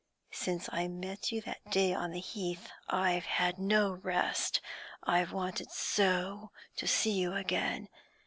[0.31, 4.59] Since I met you that day on the Heath, I have had no rest
[5.03, 7.87] I've wanted so to see you again.